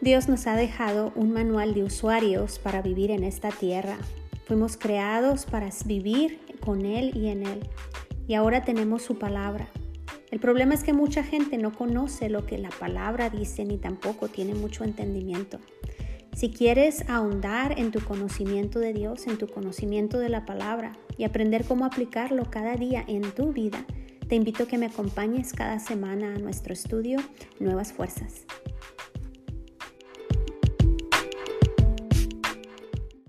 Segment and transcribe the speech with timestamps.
[0.00, 3.98] Dios nos ha dejado un manual de usuarios para vivir en esta tierra.
[4.46, 7.68] Fuimos creados para vivir con Él y en Él.
[8.28, 9.66] Y ahora tenemos su palabra.
[10.30, 14.28] El problema es que mucha gente no conoce lo que la palabra dice ni tampoco
[14.28, 15.58] tiene mucho entendimiento.
[16.32, 21.24] Si quieres ahondar en tu conocimiento de Dios, en tu conocimiento de la palabra y
[21.24, 23.84] aprender cómo aplicarlo cada día en tu vida,
[24.28, 27.18] te invito a que me acompañes cada semana a nuestro estudio
[27.58, 28.47] Nuevas Fuerzas.